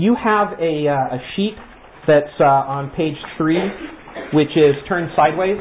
[0.00, 1.54] you have a, uh, a sheet
[2.06, 3.60] that's uh, on page three,
[4.32, 5.60] which is turned sideways.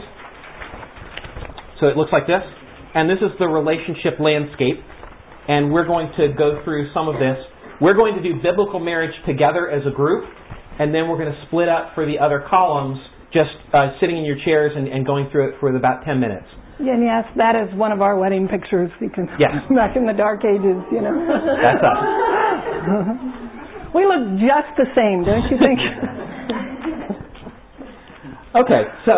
[1.80, 2.42] So it looks like this.
[2.96, 4.80] And this is the relationship landscape.
[5.48, 7.38] And we're going to go through some of this.
[7.82, 10.26] We're going to do biblical marriage together as a group,
[10.80, 13.00] and then we're going to split up for the other columns,
[13.32, 16.46] just uh, sitting in your chairs and, and going through it for about 10 minutes.
[16.80, 19.52] And yes, that is one of our wedding pictures because Yes.
[19.76, 21.16] back in the dark ages, you know.
[21.64, 23.36] That's us.
[23.94, 25.80] we look just the same, don't you think?
[28.50, 29.14] Okay, so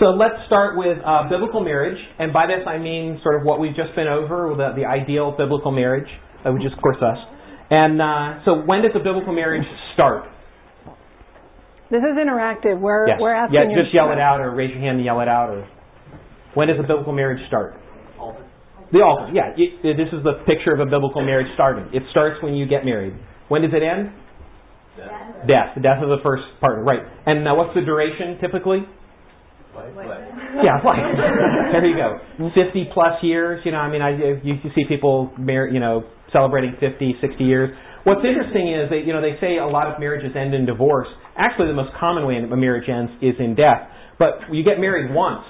[0.00, 3.60] so let's start with uh, biblical marriage, and by this I mean sort of what
[3.60, 6.08] we've just been over, the, the ideal biblical marriage,
[6.44, 7.18] uh, which is of course us.
[7.68, 10.24] And uh, so, when does a biblical marriage start?
[11.90, 12.80] this is interactive.
[12.80, 13.18] We're Yes.
[13.20, 15.50] we're asking yeah, just yell it out, or raise your hand and yell it out,
[15.50, 15.68] or
[16.54, 17.74] when does a biblical marriage start?
[18.92, 19.30] The altar.
[19.34, 21.84] Yeah, it, it- this is the picture of a biblical marriage starting.
[21.92, 23.12] It starts when you get married.
[23.48, 24.12] When does it end?
[25.46, 25.76] Death.
[25.76, 26.82] The death of the first partner.
[26.82, 27.00] Right.
[27.26, 28.80] And now, what's the duration typically?
[29.76, 29.92] Life.
[30.64, 31.04] Yeah, life.
[31.72, 32.16] there you go.
[32.38, 36.04] 50 plus years, you know, I mean, I, you, you see people, mar- you know,
[36.32, 37.76] celebrating 50, 60 years.
[38.04, 41.08] What's interesting is that, you know, they say a lot of marriages end in divorce.
[41.36, 43.90] Actually, the most common way a marriage ends is in death.
[44.18, 45.44] But you get married once,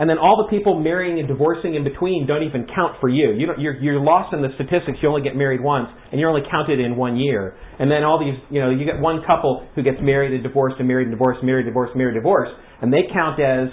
[0.00, 3.32] and then all the people marrying and divorcing in between don't even count for you.
[3.36, 4.96] you don't, you're, you're lost in the statistics.
[5.04, 7.54] You only get married once, and you're only counted in one year.
[7.78, 10.76] And then all these, you know, you get one couple who gets married and divorced
[10.80, 13.68] and married and divorced, married, and divorced, married, divorced, and they count as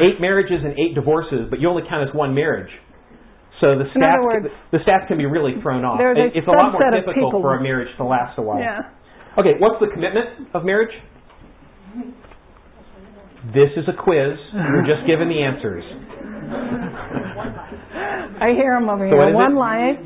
[0.00, 2.72] eight marriages and eight divorces, but you only count as one marriage.
[3.60, 6.00] So the In stats, other words, the stats can be really thrown off.
[6.00, 8.58] a It- it's a lot more difficult for a marriage to last a while.
[8.58, 8.80] Yeah.
[9.38, 10.94] Okay, what's the commitment of marriage?
[13.52, 14.38] This is a quiz.
[14.54, 15.84] You're just given the answers.
[18.40, 19.30] I hear them over So what here.
[19.30, 19.58] is One it?
[19.58, 19.98] life.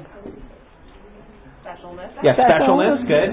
[2.22, 3.05] Yes, Specialness.
[3.06, 3.31] specialness, good.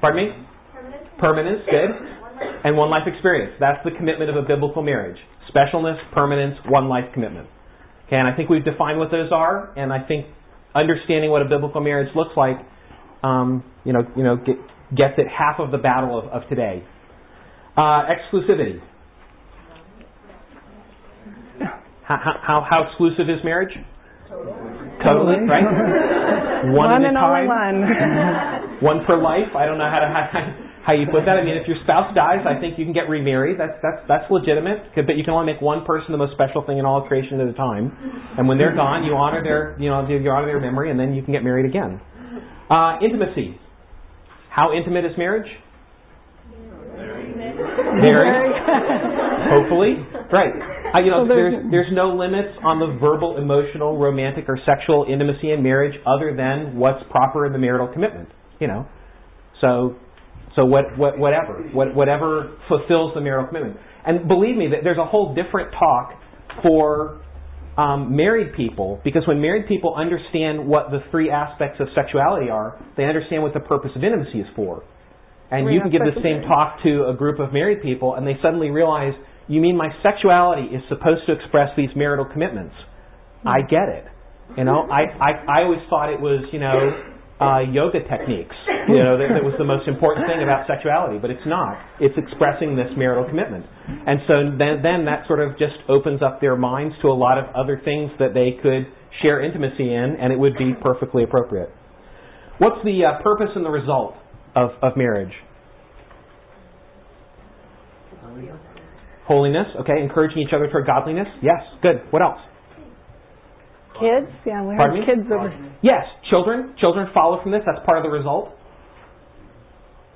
[0.00, 0.46] Pardon me?
[1.18, 1.90] Permanence, good.
[2.64, 3.54] And one life experience.
[3.60, 5.16] That's the commitment of a biblical marriage.
[5.54, 7.48] Specialness, permanence, one life commitment.
[8.06, 10.26] Okay, and I think we've defined what those are, and I think
[10.74, 12.56] understanding what a biblical marriage looks like,
[13.22, 14.56] um, you know, you know, get,
[14.94, 16.82] gets at half of the battle of, of today.
[17.76, 18.80] Uh, exclusivity.
[22.04, 23.72] How, how, how exclusive is marriage?
[24.28, 25.64] Totally, totally right?
[26.64, 27.84] One, One and only one.
[28.80, 29.52] One per life.
[29.56, 31.36] I don't know how to how, how you put that.
[31.36, 33.60] I mean, if your spouse dies, I think you can get remarried.
[33.60, 34.96] That's that's that's legitimate.
[34.96, 37.40] But you can only make one person the most special thing in all of creation
[37.40, 37.92] at a time.
[38.38, 41.12] And when they're gone, you honor their you know you honor their memory, and then
[41.12, 42.00] you can get married again.
[42.70, 43.60] Uh, intimacy.
[44.48, 45.48] How intimate is marriage?
[46.94, 48.30] Very.
[49.50, 49.94] Hopefully,
[50.32, 50.54] right.
[50.94, 54.58] Uh, you know, So there's- there's there's no limits on the verbal, emotional, romantic, or
[54.64, 58.28] sexual intimacy in marriage other than what's proper in the marital commitment.
[58.60, 58.86] You know,
[59.60, 59.96] so
[60.56, 63.76] so what, what whatever what, whatever fulfills the marital commitment.
[64.06, 66.12] And believe me, that there's a whole different talk
[66.62, 67.20] for
[67.76, 72.78] um, married people because when married people understand what the three aspects of sexuality are,
[72.96, 74.84] they understand what the purpose of intimacy is for.
[75.50, 78.36] And you can give the same talk to a group of married people, and they
[78.42, 79.12] suddenly realize,
[79.46, 82.74] you mean my sexuality is supposed to express these marital commitments?
[83.44, 84.04] I get it.
[84.56, 88.54] You know, I, I, I always thought it was, you know, uh, yoga techniques.
[88.88, 91.80] You know, that, that was the most important thing about sexuality, but it's not.
[92.00, 93.64] It's expressing this marital commitment.
[93.88, 97.38] And so then, then that sort of just opens up their minds to a lot
[97.38, 98.86] of other things that they could
[99.22, 101.72] share intimacy in, and it would be perfectly appropriate.
[102.58, 104.14] What's the uh, purpose and the result
[104.54, 105.32] of, of marriage?
[109.26, 110.02] Holiness, okay.
[110.02, 111.26] Encouraging each other toward godliness.
[111.42, 112.02] Yes, good.
[112.10, 112.38] What else?
[113.94, 114.30] Kids?
[114.44, 115.14] Yeah, we Pardon have me?
[115.22, 115.76] kids over.
[115.82, 116.74] Yes, children.
[116.80, 117.62] Children follow from this.
[117.64, 118.50] That's part of the result.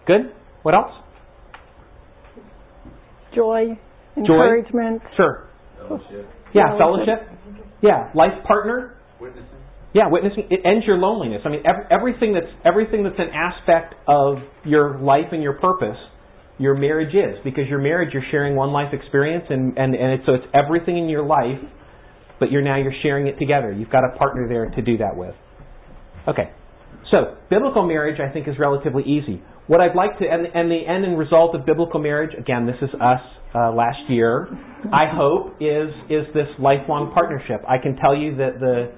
[0.07, 0.33] Good.
[0.63, 0.91] What else?
[3.35, 3.79] Joy,
[4.17, 5.01] encouragement.
[5.17, 5.49] Sure.
[6.55, 6.79] Yeah, Fellowship.
[6.79, 7.29] fellowship.
[7.83, 8.97] Yeah, life partner.
[9.95, 10.49] Yeah, witnessing.
[10.51, 11.43] It ends your loneliness.
[11.45, 15.97] I mean, ev- everything that's everything that's an aspect of your life and your purpose,
[16.59, 20.27] your marriage is because your marriage you're sharing one life experience and and and it's,
[20.27, 21.59] so it's everything in your life,
[22.39, 23.73] but you're now you're sharing it together.
[23.73, 25.35] You've got a partner there to do that with.
[26.29, 26.51] Okay,
[27.11, 29.43] so biblical marriage I think is relatively easy.
[29.69, 32.77] What I'd like to and and the end and result of biblical marriage again this
[32.83, 33.21] is us
[33.55, 34.49] uh, last year.
[34.93, 37.65] I hope is is this lifelong partnership.
[37.67, 38.93] I can tell you that the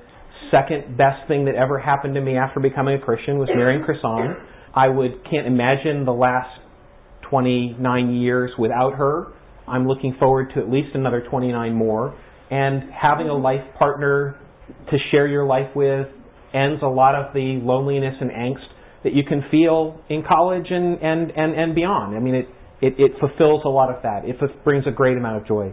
[0.50, 4.36] second best thing that ever happened to me after becoming a Christian was marrying Chrisan.
[4.74, 6.60] I would can't imagine the last
[7.30, 9.32] 29 years without her.
[9.66, 12.18] I'm looking forward to at least another 29 more.
[12.50, 14.36] And having a life partner
[14.90, 16.08] to share your life with
[16.52, 18.66] ends a lot of the loneliness and angst
[19.04, 22.16] that you can feel in college and, and, and, and beyond.
[22.16, 22.48] I mean, it,
[22.82, 24.24] it, it fulfills a lot of that.
[24.24, 25.72] It brings a great amount of joy.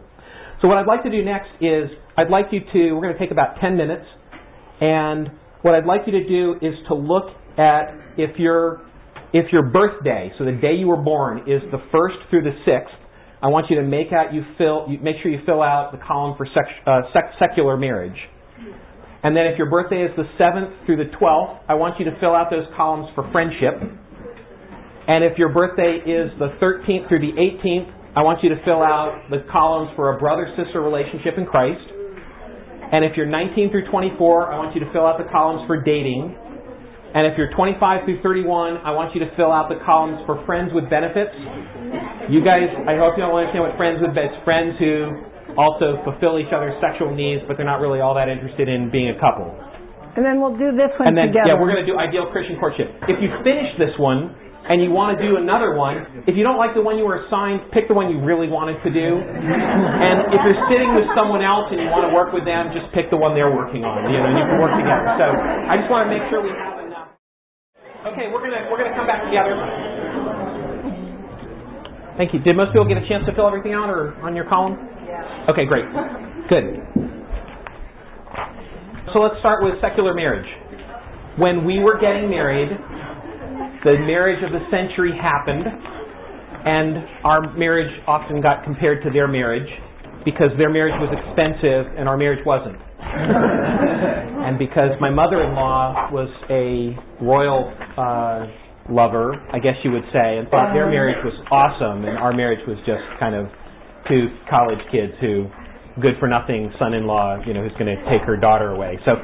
[0.62, 3.20] So what I'd like to do next is I'd like you to, we're going to
[3.20, 4.06] take about 10 minutes,
[4.82, 5.30] and
[5.62, 7.26] what I'd like you to do is to look
[7.58, 8.82] at if your,
[9.34, 12.94] if your birthday, so the day you were born, is the 1st through the 6th,
[13.42, 16.00] I want you to make out you fill, you, make sure you fill out the
[16.00, 18.18] column for sec, uh, sec, secular marriage.
[19.24, 22.18] And then if your birthday is the 7th through the 12th, I want you to
[22.20, 23.78] fill out those columns for friendship.
[25.08, 28.82] And if your birthday is the 13th through the 18th, I want you to fill
[28.82, 31.97] out the columns for a brother sister relationship in Christ.
[32.88, 35.84] And if you're 19 through 24, I want you to fill out the columns for
[35.84, 36.32] dating.
[37.12, 40.40] And if you're 25 through 31, I want you to fill out the columns for
[40.48, 41.36] friends with benefits.
[42.32, 44.40] You guys, I hope you all understand what friends with benefits.
[44.48, 48.72] Friends who also fulfill each other's sexual needs, but they're not really all that interested
[48.72, 49.52] in being a couple.
[50.16, 51.54] And then we'll do this one and then, together.
[51.54, 52.90] Yeah, we're going to do ideal Christian courtship.
[53.06, 54.34] If you finish this one
[54.68, 57.24] and you want to do another one, if you don't like the one you were
[57.24, 59.10] assigned, pick the one you really wanted to do.
[59.24, 62.92] And if you're sitting with someone else and you want to work with them, just
[62.92, 64.04] pick the one they're working on.
[64.12, 65.08] You know, and you can work together.
[65.16, 67.16] So I just want to make sure we have enough.
[68.12, 69.56] Okay, we're gonna we're gonna come back together.
[72.20, 72.40] Thank you.
[72.40, 74.76] Did most people get a chance to fill everything out or on your column?
[75.06, 75.52] Yeah.
[75.54, 75.86] Okay, great.
[76.50, 76.82] Good.
[79.14, 80.48] So let's start with secular marriage.
[81.38, 82.70] When we were getting married,
[83.88, 89.70] the marriage of the century happened, and our marriage often got compared to their marriage
[90.26, 92.76] because their marriage was expensive and our marriage wasn't.
[93.00, 96.92] and because my mother in law was a
[97.24, 98.44] royal uh,
[98.92, 102.60] lover, I guess you would say, and thought their marriage was awesome and our marriage
[102.68, 103.48] was just kind of
[104.12, 105.48] two college kids who
[106.04, 109.00] good for nothing son-in-law, you know, who's going to take her daughter away.
[109.06, 109.16] So,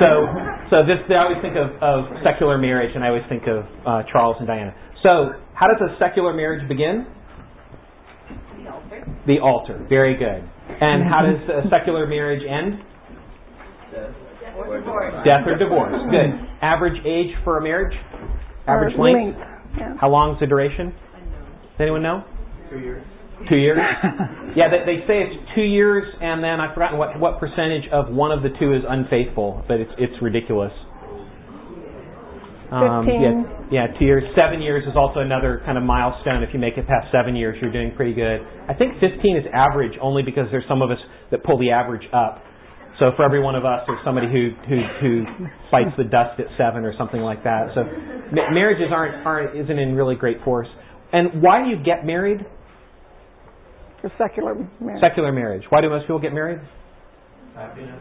[0.00, 0.30] so,
[0.70, 4.02] so this I always think of, of secular marriage, and I always think of uh,
[4.10, 4.74] Charles and Diana.
[5.02, 7.06] So, how does a secular marriage begin?
[8.62, 9.06] The altar.
[9.26, 9.86] The altar.
[9.88, 10.42] Very good.
[10.80, 12.82] And how does a secular marriage end?
[13.92, 15.14] Death or divorce.
[15.24, 15.94] Death or divorce.
[16.10, 16.30] Good.
[16.62, 17.96] Average age for a marriage?
[18.66, 19.38] Average Or length?
[19.78, 19.94] Yeah.
[20.00, 20.90] How long is the duration?
[20.90, 22.24] Does anyone know?
[22.70, 23.04] Two years.
[23.48, 23.78] Two years?
[24.56, 28.08] yeah, they, they say it's two years, and then I've forgotten what, what percentage of
[28.08, 30.72] one of the two is unfaithful, but it's it's ridiculous.
[32.72, 33.22] Um, Fifteen.
[33.70, 34.24] yeah, yeah, two years.
[34.34, 36.42] Seven years is also another kind of milestone.
[36.42, 38.40] If you make it past seven years, you're doing pretty good.
[38.68, 40.98] I think 15 is average, only because there's some of us
[41.30, 42.42] that pull the average up.
[42.98, 45.24] So for every one of us, there's somebody who who who
[45.70, 47.68] bites the dust at seven or something like that.
[47.74, 47.84] So
[48.32, 50.68] ma- marriages aren't aren't isn't in really great force.
[51.12, 52.40] And why do you get married?
[54.06, 55.02] For secular marriage.
[55.02, 55.64] Secular marriage.
[55.70, 56.60] Why do most people get married?
[57.56, 57.98] Happiness.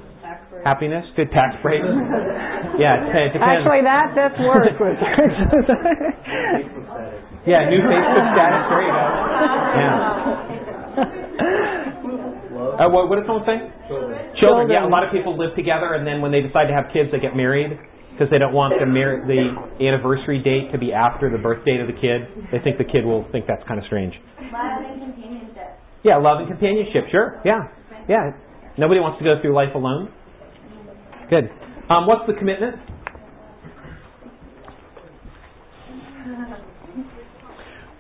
[0.64, 1.82] Happiness, good tax break.
[2.78, 3.66] yeah, it depends.
[3.66, 4.70] Actually, that that's worse.
[4.78, 5.02] with
[7.50, 8.62] yeah, new Facebook status.
[8.70, 9.06] There you go.
[9.82, 10.14] Yeah.
[12.76, 13.58] Uh, what, what did someone say?
[13.88, 14.20] Children.
[14.38, 14.70] Children.
[14.70, 17.10] Yeah, a lot of people live together, and then when they decide to have kids,
[17.10, 17.80] they get married
[18.12, 21.80] because they don't want the mar- the anniversary date to be after the birth date
[21.80, 22.28] of the kid.
[22.52, 24.14] They think the kid will think that's kind of strange.
[24.52, 25.55] Love and companionship.
[26.06, 27.10] Yeah, love and companionship.
[27.10, 27.42] Sure.
[27.44, 27.66] Yeah.
[28.08, 28.38] Yeah.
[28.78, 30.14] Nobody wants to go through life alone.
[31.34, 31.50] Good.
[31.90, 32.78] Um, what's the commitment?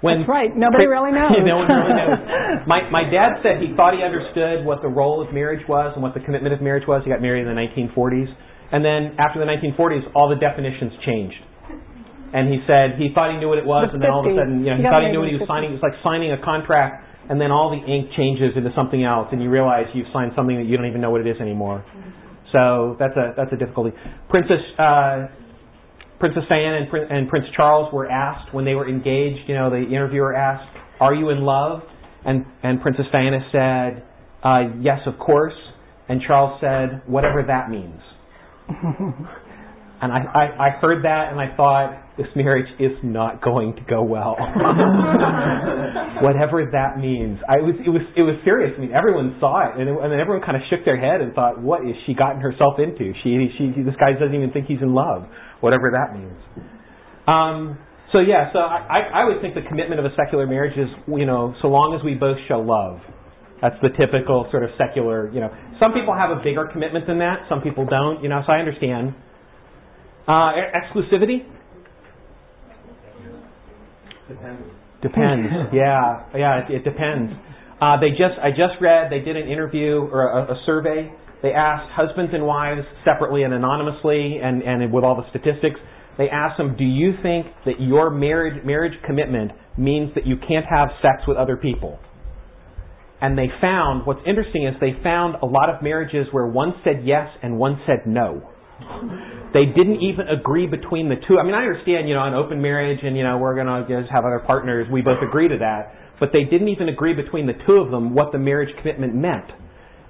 [0.05, 0.53] When That's right.
[0.53, 1.33] Nobody really knows.
[1.41, 2.21] no one really knows.
[2.69, 6.01] My my dad said he thought he understood what the role of marriage was and
[6.01, 7.01] what the commitment of marriage was.
[7.05, 8.29] He got married in the 1940s,
[8.73, 11.37] and then after the 1940s, all the definitions changed.
[12.33, 14.29] And he said he thought he knew what it was, The and then all of
[14.29, 15.73] a sudden, you know, he He thought he knew what he was the signing.
[15.73, 19.27] It was like signing a contract, and then all the ink changes into something else,
[19.31, 21.85] and you realize you've signed something that you don't even know what it is anymore.
[22.51, 23.91] So that's a that's a difficulty.
[24.29, 25.27] Princess uh,
[26.19, 29.47] Princess Diana and, Prin- and Prince Charles were asked when they were engaged.
[29.47, 31.81] You know, the interviewer asked, "Are you in love?"
[32.25, 34.03] And and Princess Diana said,
[34.43, 35.53] uh, "Yes, of course."
[36.07, 38.01] And Charles said, "Whatever that means."
[40.01, 43.81] And I, I, I heard that and I thought, this marriage is not going to
[43.89, 44.35] go well.
[46.23, 47.39] Whatever that means.
[47.47, 48.71] I was, it was, it was serious.
[48.77, 51.19] I mean, everyone saw it and, it, and then everyone kind of shook their head
[51.19, 53.11] and thought, what is she gotten herself into?
[53.23, 55.27] She, she, this guy doesn't even think he's in love.
[55.59, 56.39] Whatever that means.
[57.27, 57.79] Um,
[58.13, 60.87] so yeah, so I, I, I would think the commitment of a secular marriage is,
[61.07, 63.01] you know, so long as we both show love.
[63.61, 65.51] That's the typical sort of secular, you know.
[65.79, 67.47] Some people have a bigger commitment than that.
[67.49, 69.15] Some people don't, you know, so I understand.
[70.27, 71.43] Uh, exclusivity?
[74.27, 74.63] Depends.
[75.01, 75.47] Depends.
[75.73, 77.33] yeah, yeah, it, it depends.
[77.81, 81.11] Uh, they just, I just read, they did an interview or a, a survey.
[81.43, 85.79] They asked husbands and wives separately and anonymously, and, and with all the statistics.
[86.17, 90.65] They asked them, "Do you think that your marriage marriage commitment means that you can't
[90.65, 91.99] have sex with other people?"
[93.21, 97.01] And they found what's interesting is they found a lot of marriages where one said
[97.03, 98.49] yes and one said no.
[99.53, 101.39] They didn't even agree between the two.
[101.39, 103.87] I mean, I understand, you know, an open marriage and you know we're going to
[103.87, 104.87] just have other partners.
[104.91, 108.13] We both agree to that, but they didn't even agree between the two of them
[108.13, 109.47] what the marriage commitment meant.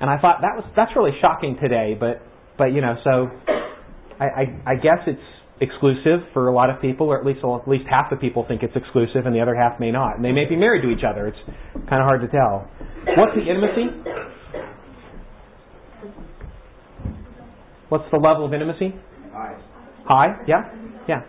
[0.01, 1.95] And I thought that was that's really shocking today.
[1.97, 2.21] But
[2.57, 3.29] but you know, so
[4.19, 5.21] I, I, I guess it's
[5.61, 8.63] exclusive for a lot of people, or at least at least half the people think
[8.63, 10.15] it's exclusive, and the other half may not.
[10.15, 11.27] And they may be married to each other.
[11.27, 11.37] It's
[11.87, 12.67] kind of hard to tell.
[13.15, 14.34] What's the intimacy?
[17.89, 18.93] What's the level of intimacy?
[19.31, 19.57] High.
[20.05, 20.43] High?
[20.47, 20.63] Yeah?
[21.07, 21.21] Yeah.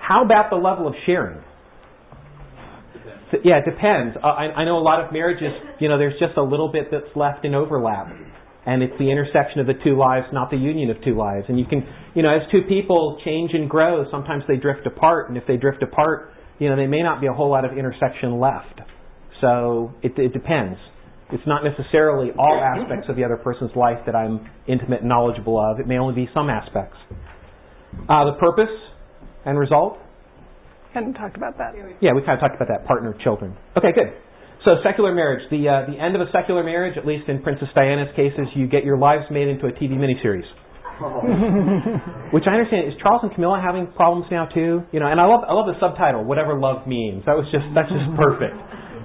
[0.00, 1.42] How about the level of sharing?
[3.30, 4.16] So, yeah, it depends.
[4.16, 6.88] Uh, I, I know a lot of marriages, you know, there's just a little bit
[6.90, 8.08] that's left in overlap.
[8.64, 11.46] And it's the intersection of the two lives, not the union of two lives.
[11.48, 15.28] And you can, you know, as two people change and grow, sometimes they drift apart.
[15.28, 17.76] And if they drift apart, you know, there may not be a whole lot of
[17.76, 18.80] intersection left.
[19.40, 20.78] So it, it depends.
[21.30, 25.60] It's not necessarily all aspects of the other person's life that I'm intimate and knowledgeable
[25.60, 25.78] of.
[25.78, 26.96] It may only be some aspects.
[28.08, 28.72] Uh, the purpose
[29.44, 29.98] and result?
[30.94, 31.74] Hadn't talked about that.
[32.00, 32.86] Yeah, we kind of talked about that.
[32.86, 33.56] Partner, children.
[33.76, 34.16] Okay, good.
[34.64, 35.44] So secular marriage.
[35.50, 38.66] The uh, the end of a secular marriage, at least in Princess Diana's cases, you
[38.66, 40.48] get your lives made into a TV miniseries.
[42.34, 44.82] Which I understand is Charles and Camilla having problems now too.
[44.90, 47.22] You know, and I love I love the subtitle, whatever love means.
[47.26, 48.56] That was just that's just perfect.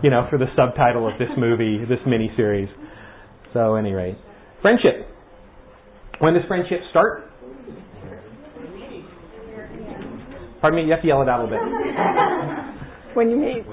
[0.04, 2.68] You know, for the subtitle of this movie, this miniseries.
[3.54, 4.18] So, any rate,
[4.62, 5.08] friendship.
[6.20, 7.32] When does friendship start?
[10.62, 13.16] Pardon me, you have to yell it out a little bit.
[13.16, 13.64] When you meet.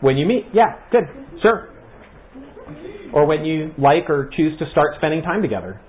[0.00, 1.04] When you meet, yeah, good,
[1.40, 1.70] sure.
[3.14, 5.80] Or when you like or choose to start spending time together.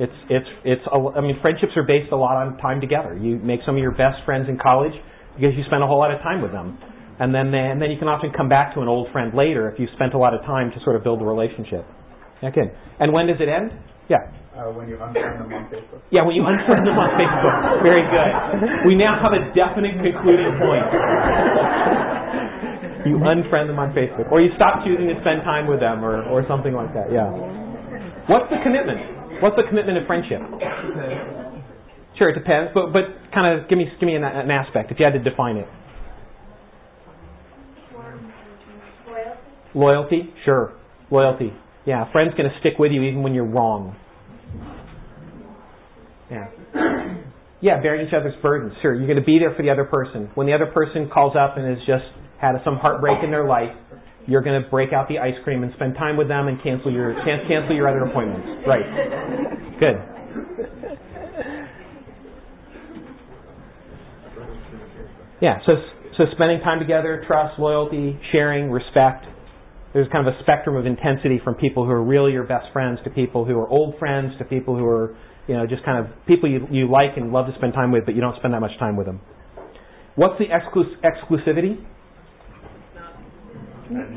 [0.00, 0.82] It's it's it's.
[0.90, 3.16] A, I mean, friendships are based a lot on time together.
[3.16, 4.92] You make some of your best friends in college
[5.36, 6.78] because you spend a whole lot of time with them,
[7.20, 9.70] and then they, and then you can often come back to an old friend later
[9.70, 11.84] if you spent a lot of time to sort of build a relationship.
[12.42, 12.72] Okay.
[13.00, 13.70] And when does it end?
[14.08, 14.18] Yeah.
[14.52, 16.02] Uh, when you unfriend them on Facebook.
[16.10, 17.82] Yeah, when you unfriend them on Facebook.
[17.82, 18.32] Very good.
[18.84, 20.86] We now have a definite concluding point.
[23.08, 24.28] you unfriend them on Facebook.
[24.30, 27.08] Or you stop choosing to spend time with them or, or something like that.
[27.08, 27.30] Yeah.
[28.28, 29.42] What's the commitment?
[29.42, 30.38] What's the commitment of friendship?
[32.18, 35.00] Sure, it depends, but but kind of give me give me an, an aspect if
[35.00, 35.66] you had to define it.
[39.74, 40.74] Loyalty, sure.
[41.10, 41.52] Loyalty.
[41.86, 43.96] Yeah, a friend's going to stick with you even when you're wrong.
[46.30, 46.48] Yeah.
[47.60, 48.72] Yeah, bearing each other's burdens.
[48.82, 50.30] Sure, you're going to be there for the other person.
[50.34, 52.04] When the other person calls up and has just
[52.40, 53.70] had some heartbreak in their life,
[54.26, 56.92] you're going to break out the ice cream and spend time with them and cancel
[56.92, 58.66] your can- cancel your other appointments.
[58.66, 59.78] Right.
[59.78, 59.96] Good.
[65.40, 65.58] Yeah.
[65.66, 65.72] So
[66.16, 69.26] so spending time together, trust, loyalty, sharing, respect.
[69.92, 72.98] There's kind of a spectrum of intensity from people who are really your best friends
[73.04, 76.12] to people who are old friends to people who are you know just kind of
[76.26, 78.60] people you you like and love to spend time with, but you don't spend that
[78.60, 79.20] much time with them.
[80.16, 81.84] What's the exclus- exclusivity?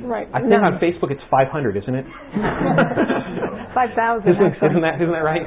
[0.05, 0.27] Right.
[0.33, 2.05] I think on Facebook it's 500, isn't it?
[3.75, 4.31] 5,000.
[4.31, 5.43] Isn't, isn't that isn't that right?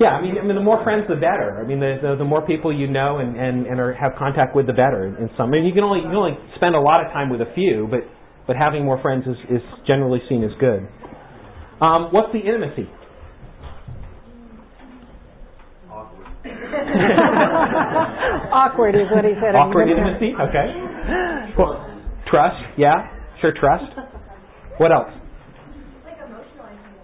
[0.00, 1.60] Yeah, I mean, I mean, the more friends, the better.
[1.60, 4.56] I mean, the the, the more people you know and and, and are, have contact
[4.56, 5.04] with, the better.
[5.04, 7.28] In some, I mean, you can only you can only spend a lot of time
[7.28, 8.00] with a few, but
[8.50, 10.88] but having more friends is is generally seen as good.
[11.80, 12.90] Um, what's the intimacy?
[15.88, 16.26] Awkward
[18.52, 19.54] Awkward is what he said.
[19.54, 20.32] Awkward intimacy.
[20.34, 21.54] Okay.
[21.56, 21.78] Well,
[22.26, 22.56] trust.
[22.76, 23.06] Yeah.
[23.40, 23.52] Sure.
[23.54, 23.84] Trust.
[24.78, 25.12] What else?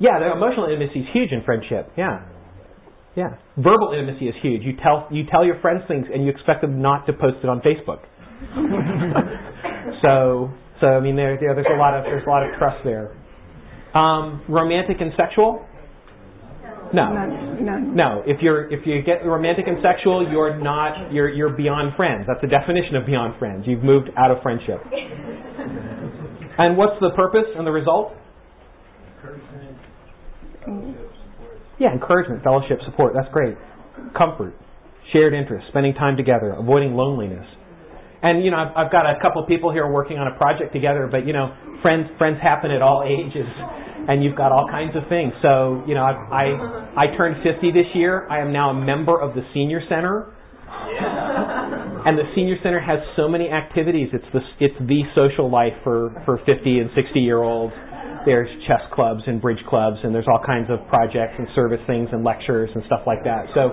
[0.01, 1.93] Yeah, the emotional intimacy is huge in friendship.
[1.97, 2.27] Yeah.
[3.15, 3.37] Yeah.
[3.57, 4.63] Verbal intimacy is huge.
[4.63, 7.49] You tell you tell your friends things and you expect them not to post it
[7.49, 8.01] on Facebook.
[10.03, 10.51] so
[10.81, 13.17] so I mean there, there there's a lot of there's a lot of trust there.
[13.95, 15.65] Um, romantic and sexual?
[16.93, 17.13] No.
[17.13, 17.97] None.
[17.97, 18.23] No.
[18.27, 22.27] If you're if you get romantic and sexual, you're not you're you're beyond friends.
[22.27, 23.65] That's the definition of beyond friends.
[23.67, 24.81] You've moved out of friendship.
[26.59, 28.15] And what's the purpose and the result?
[31.79, 33.13] Yeah, encouragement, fellowship, support.
[33.15, 33.57] That's great.
[34.17, 34.55] Comfort,
[35.13, 37.45] shared interest, spending time together, avoiding loneliness.
[38.27, 40.73] And you know, I've, I've got a couple of people here working on a project
[40.73, 43.47] together, but you know, friends friends happen at all ages,
[44.09, 45.33] and you've got all kinds of things.
[45.43, 46.13] So you know, I
[46.99, 48.27] I, I turned 50 this year.
[48.29, 50.35] I am now a member of the senior center.
[52.07, 54.09] And the senior center has so many activities.
[54.13, 57.75] It's the it's the social life for for 50 and 60 year olds.
[58.27, 62.09] There's chess clubs and bridge clubs, and there's all kinds of projects and service things
[62.11, 63.47] and lectures and stuff like that.
[63.55, 63.71] So,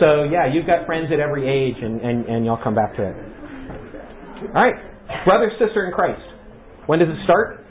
[0.00, 3.02] So yeah, you've got friends at every age, and, and, and you'll come back to
[3.10, 3.35] it.
[4.36, 4.74] All right,
[5.24, 6.20] brother, sister in Christ.
[6.86, 7.64] When does it start?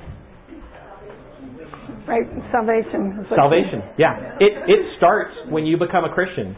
[2.07, 3.25] Right, salvation.
[3.35, 3.81] Salvation.
[3.97, 6.55] Yeah, it it starts when you become a Christian.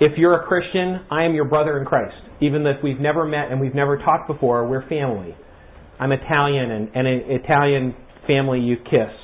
[0.00, 2.14] If you're a Christian, I am your brother in Christ.
[2.40, 5.36] Even if we've never met and we've never talked before, we're family.
[6.00, 7.94] I'm Italian, and, and an Italian
[8.26, 9.14] family you kiss.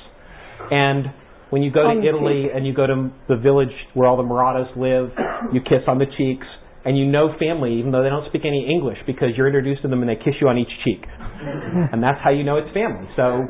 [0.71, 1.07] And
[1.49, 4.71] when you go to Italy and you go to the village where all the Marathas
[4.77, 5.09] live,
[5.51, 6.47] you kiss on the cheeks,
[6.89, 9.87] and you know family even though they don't speak any English because you're introduced to
[9.87, 11.05] them and they kiss you on each cheek.
[11.93, 13.05] and that's how you know it's family.
[13.13, 13.45] So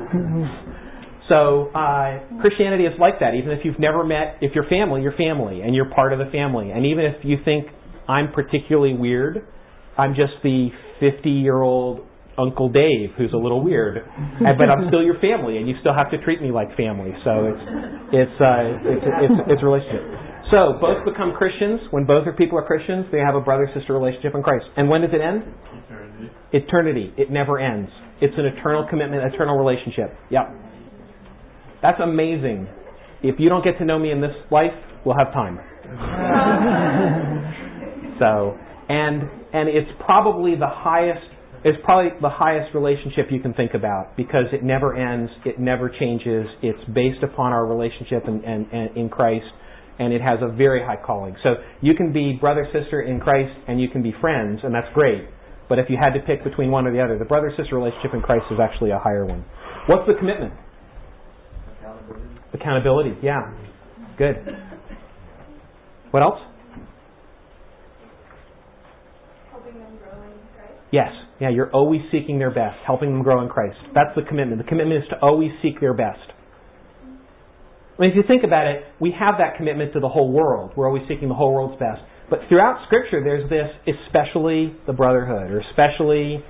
[1.31, 3.35] so uh, Christianity is like that.
[3.35, 6.29] Even if you've never met, if you're family, you're family, and you're part of the
[6.33, 6.71] family.
[6.71, 7.67] And even if you think
[8.09, 9.47] I'm particularly weird,
[9.97, 10.69] I'm just the
[10.99, 12.01] 50 year old
[12.37, 14.03] Uncle Dave who's a little weird,
[14.39, 17.11] but I'm still your family, and you still have to treat me like family.
[17.23, 17.63] So it's
[18.11, 20.28] it's uh, it's, it's it's a relationship.
[20.51, 21.79] So both become Christians.
[21.91, 24.65] When both are people are Christians, they have a brother sister relationship in Christ.
[24.77, 25.43] And when does it end?
[25.85, 26.31] Eternity.
[26.53, 27.13] Eternity.
[27.17, 27.91] It never ends.
[28.21, 30.15] It's an eternal commitment, eternal relationship.
[30.31, 30.49] Yep.
[31.81, 32.67] That's amazing.
[33.21, 34.73] If you don't get to know me in this life,
[35.05, 35.59] we'll have time.
[38.19, 38.57] so,
[38.89, 41.25] and and it's probably the highest
[41.63, 45.89] it's probably the highest relationship you can think about because it never ends, it never
[45.89, 46.47] changes.
[46.63, 49.45] It's based upon our relationship and in, in, in Christ,
[49.99, 51.35] and it has a very high calling.
[51.43, 54.87] So you can be brother sister in Christ, and you can be friends, and that's
[54.93, 55.25] great.
[55.67, 58.13] But if you had to pick between one or the other, the brother sister relationship
[58.13, 59.45] in Christ is actually a higher one.
[59.87, 60.53] What's the commitment?
[61.79, 62.25] Accountability.
[62.53, 63.53] Accountability, yeah.
[64.17, 64.35] Good.
[66.11, 66.39] What else?
[69.51, 70.73] helping them grow in Christ.
[70.91, 71.09] Yes.
[71.39, 73.77] Yeah, you're always seeking their best, helping them grow in Christ.
[73.93, 74.61] That's the commitment.
[74.61, 76.19] The commitment is to always seek their best.
[77.99, 80.71] I mean, if you think about it, we have that commitment to the whole world.
[80.77, 81.99] We're always seeking the whole world's best.
[82.29, 83.67] But throughout Scripture, there's this,
[84.07, 86.41] especially the brotherhood, or especially,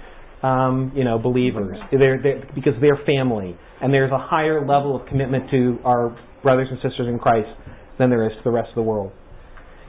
[0.44, 5.08] um, you know, believers, they're, they're, because they're family, and there's a higher level of
[5.08, 7.50] commitment to our brothers and sisters in Christ
[7.98, 9.12] than there is to the rest of the world.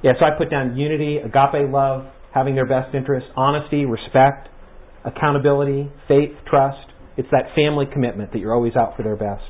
[0.02, 4.48] Yeah, so I put down unity, agape love, having their best interests, honesty, respect,
[5.04, 6.88] accountability, faith, trust.
[7.18, 9.44] It's that family commitment that you're always out for their best.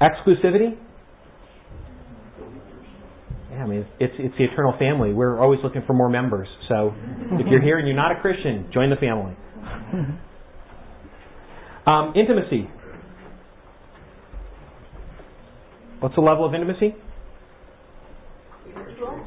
[0.00, 0.78] Exclusivity.
[3.50, 5.12] Yeah, I mean it's it's the eternal family.
[5.12, 6.48] We're always looking for more members.
[6.68, 6.94] So
[7.32, 9.36] if you're here and you're not a Christian, join the family.
[11.86, 12.68] Um, intimacy.
[16.00, 16.94] What's the level of intimacy?
[18.70, 19.26] Spiritual.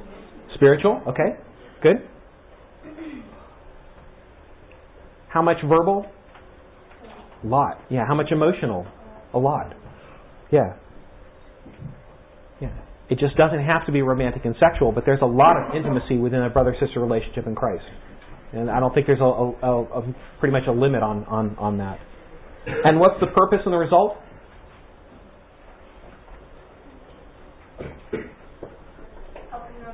[0.56, 1.38] Spiritual, Okay.
[1.82, 1.98] Good.
[5.28, 6.06] How much verbal?
[7.44, 7.80] A lot.
[7.90, 8.06] Yeah.
[8.08, 8.86] How much emotional?
[9.34, 9.74] A lot.
[10.52, 10.76] Yeah.
[13.10, 16.18] It just doesn't have to be romantic and sexual, but there's a lot of intimacy
[16.18, 17.84] within a brother sister relationship in Christ.
[18.54, 21.78] And I don't think there's a, a, a, pretty much a limit on, on, on
[21.80, 22.00] that.
[22.66, 24.16] And what's the purpose and the result?
[29.52, 29.94] Helping grow.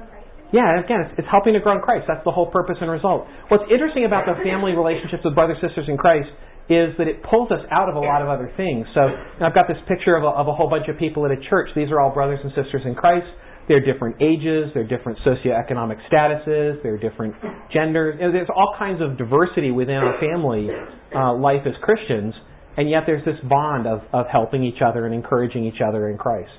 [0.53, 2.05] Yeah, again, it's, it's helping to grow in Christ.
[2.07, 3.25] That's the whole purpose and result.
[3.47, 6.29] What's interesting about the family relationships with brothers and sisters in Christ
[6.69, 8.85] is that it pulls us out of a lot of other things.
[8.93, 9.01] So
[9.41, 11.69] I've got this picture of a, of a whole bunch of people at a church.
[11.75, 13.25] These are all brothers and sisters in Christ.
[13.67, 17.35] They're different ages, they're different socioeconomic statuses, they're different
[17.71, 18.15] genders.
[18.19, 20.69] You know, there's all kinds of diversity within our family
[21.15, 22.33] uh, life as Christians,
[22.77, 26.17] and yet there's this bond of, of helping each other and encouraging each other in
[26.17, 26.49] Christ.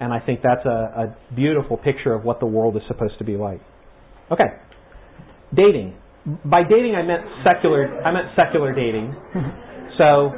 [0.00, 0.68] And I think that's a,
[1.28, 3.60] a beautiful picture of what the world is supposed to be like.
[4.32, 4.58] Okay.
[5.54, 5.96] Dating.
[6.44, 9.14] By dating I meant secular I meant secular dating.
[9.98, 10.32] So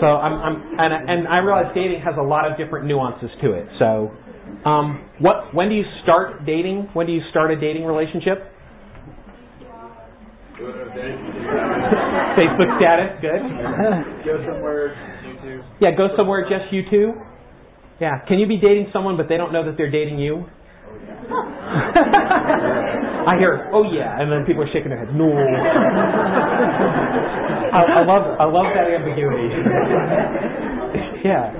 [0.00, 3.52] so I'm, I'm and, and I realize dating has a lot of different nuances to
[3.52, 3.66] it.
[3.78, 4.10] So
[4.68, 6.90] um, what when do you start dating?
[6.92, 8.52] When do you start a dating relationship?
[12.36, 13.42] Facebook status, good.
[14.24, 15.62] Go somewhere, you two.
[15.80, 17.12] Yeah, go somewhere just you two.
[18.00, 20.46] Yeah, can you be dating someone but they don't know that they're dating you?
[23.26, 25.10] I hear, oh yeah, and then people are shaking their heads.
[25.14, 25.26] No.
[27.74, 29.50] I, I love, I love that ambiguity.
[31.26, 31.50] yeah.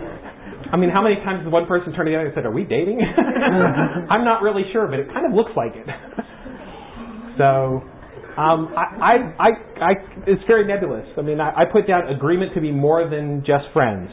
[0.72, 2.50] I mean, how many times did one person turn to the other and said, "Are
[2.50, 3.00] we dating?"
[4.10, 5.86] I'm not really sure, but it kind of looks like it.
[7.38, 7.82] so,
[8.36, 9.48] um, I, I, I,
[9.80, 9.92] I,
[10.26, 11.06] it's very nebulous.
[11.16, 14.10] I mean, I, I put down agreement to be more than just friends.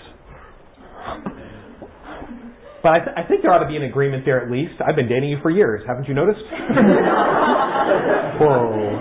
[2.83, 4.73] But I, th- I think there ought to be an agreement there at least.
[4.85, 5.81] I've been dating you for years.
[5.87, 6.43] Haven't you noticed?
[8.43, 8.99] Whoa.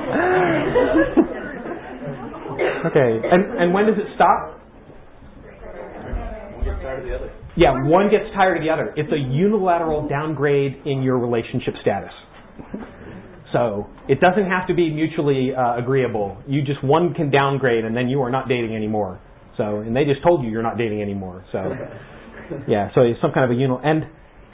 [2.87, 3.21] Okay.
[3.31, 4.61] And and when does it stop?
[6.55, 7.33] One gets tired of the other.
[7.57, 8.95] Yeah, one gets tired of the other.
[8.97, 12.13] It's a unilateral downgrade in your relationship status.
[13.53, 16.39] So it doesn't have to be mutually uh, agreeable.
[16.47, 19.21] You just one can downgrade, and then you are not dating anymore.
[19.57, 21.45] So and they just told you you're not dating anymore.
[21.53, 21.59] So
[22.69, 23.81] yeah, so it's some kind of a unit.
[23.85, 24.05] And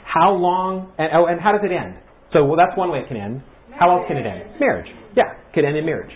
[0.05, 0.91] how long?
[0.97, 1.95] And, oh, and how does it end?
[2.33, 3.41] So well, that's one way it can end.
[3.77, 4.59] How else can it end?
[4.59, 4.89] Marriage.
[5.15, 6.11] Yeah, could end in marriage.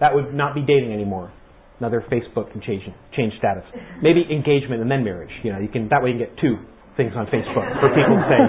[0.00, 1.32] That would not be dating anymore.
[1.78, 2.82] Another Facebook can change
[3.16, 3.64] change status.
[4.02, 5.30] Maybe engagement and then marriage.
[5.42, 6.56] You know, you can that way you can get two
[6.96, 8.40] things on Facebook for people to say.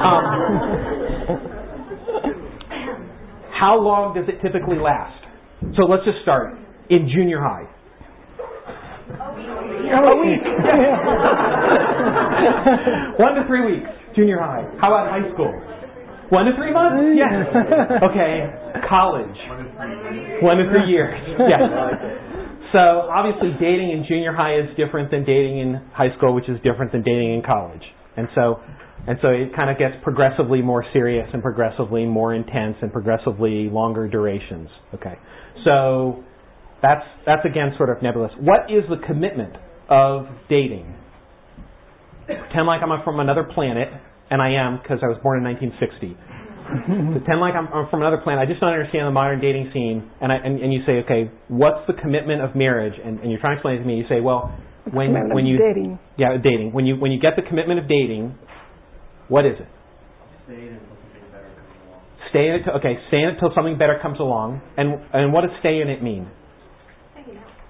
[0.00, 0.24] um,
[3.52, 5.20] how long does it typically last?
[5.76, 6.56] So let's just start
[6.90, 7.64] in junior high.
[9.90, 10.42] A week.
[13.20, 14.64] One to three weeks, junior high.
[14.80, 15.52] How about high school?
[16.30, 16.96] One to three months?
[16.98, 17.16] Mm.
[17.16, 17.46] Yes.
[18.10, 18.50] Okay.
[18.88, 19.36] College.
[20.42, 21.14] One to three years.
[21.48, 21.60] Yes.
[22.72, 26.56] So obviously dating in junior high is different than dating in high school, which is
[26.64, 27.82] different than dating in college.
[28.16, 28.60] And so
[29.06, 33.68] and so it kind of gets progressively more serious and progressively more intense and progressively
[33.70, 34.68] longer durations.
[34.94, 35.14] Okay.
[35.64, 36.24] So
[36.82, 38.32] that's that's again sort of nebulous.
[38.40, 39.54] What is the commitment
[39.88, 40.94] of dating?
[42.26, 43.88] Pretend like I'm from another planet,
[44.30, 46.16] and I am because I was born in 1960.
[47.20, 48.40] Pretend like I'm, I'm, from another planet.
[48.40, 50.08] I just don't understand the modern dating scene.
[50.20, 52.94] And, I, and, and you say, okay, what's the commitment of marriage?
[52.96, 54.00] And, and you're trying to explain it to me.
[54.00, 54.56] You say, well,
[54.92, 55.98] when when you dating.
[56.18, 58.34] yeah dating when you when you get the commitment of dating,
[59.28, 59.68] what is it?
[62.30, 62.64] Stay in it.
[62.64, 64.60] Till, okay, stay in it till something better comes along.
[64.76, 66.28] And and what does stay in it mean?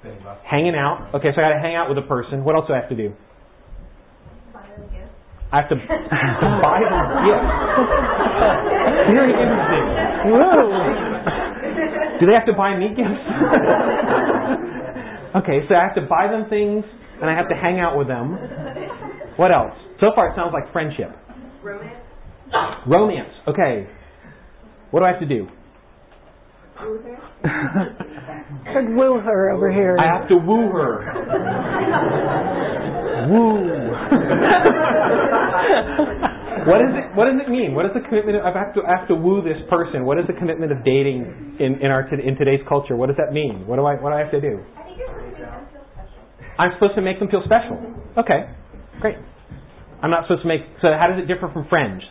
[0.05, 0.39] Hanging out.
[0.45, 1.15] Hanging out.
[1.17, 2.45] Okay, so I got to hang out with a person.
[2.45, 3.15] What else do I have to do?
[4.53, 5.09] Buy them gifts.
[5.51, 5.81] I have to, to
[6.61, 7.49] buy them gifts.
[9.17, 9.85] Very interesting.
[10.29, 11.25] Whoa.
[12.21, 13.25] Do they have to buy me gifts?
[15.41, 16.85] okay, so I have to buy them things,
[17.21, 18.39] and I have to hang out with them.
[19.37, 19.75] What else?
[20.01, 21.11] So far, it sounds like friendship.
[21.63, 22.05] Romance.
[22.87, 23.33] Romance.
[23.49, 23.89] Okay.
[24.91, 25.49] What do I have to do?
[28.67, 28.81] Luther.
[28.81, 29.97] Should woo her over here.
[29.99, 31.05] I have to woo her.
[33.31, 33.91] woo.
[36.69, 37.05] what is it?
[37.17, 37.75] What does it mean?
[37.75, 38.37] What is the commitment?
[38.39, 40.05] Of, I have to I have to woo this person.
[40.05, 42.97] What is the commitment of dating in in our in today's culture?
[42.97, 43.67] What does that mean?
[43.67, 44.61] What do I what do I have to do?
[44.77, 46.25] I think you're supposed to make them feel special.
[46.59, 47.77] I'm supposed to make them feel special.
[48.17, 48.49] Okay,
[49.01, 49.17] great.
[50.03, 50.63] I'm not supposed to make.
[50.81, 52.03] So how does it differ from friends?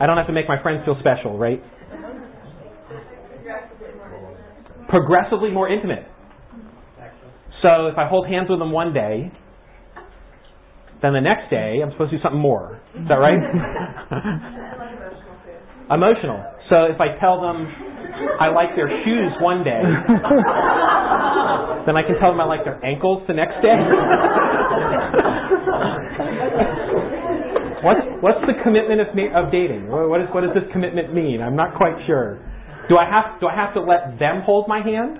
[0.00, 1.62] I don't have to make my friends feel special, right?
[4.88, 6.06] Progressively more intimate.
[7.62, 9.32] So if I hold hands with them one day,
[11.00, 12.80] then the next day I'm supposed to do something more.
[12.94, 13.36] Is that right?
[15.90, 16.44] Emotional.
[16.68, 17.66] So if I tell them
[18.40, 19.80] I like their shoes one day,
[21.84, 23.76] then I can tell them I like their ankles the next day.
[27.84, 29.88] what's what's the commitment of of dating?
[29.88, 31.42] What is what does this commitment mean?
[31.42, 32.40] I'm not quite sure.
[32.88, 35.18] Do I have do I have to let them hold my hand